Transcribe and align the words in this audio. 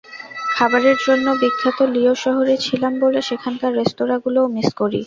খাবারের 0.49 0.97
জন্য 1.05 1.27
বিখ্যাত 1.41 1.79
লিওঁ 1.93 2.15
শহরে 2.23 2.55
ছিলাম 2.65 2.93
বলে 3.03 3.19
সেখানকার 3.29 3.71
রেস্তোরাঁগুলোও 3.79 4.47
মিস 4.55 4.69
করি। 4.79 4.99